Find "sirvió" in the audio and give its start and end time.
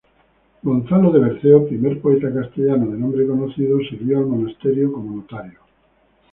3.87-4.17